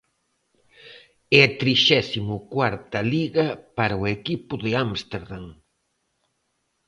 [1.35, 5.45] E a trixésimo cuarta Liga para o equipo de Ámsterdam.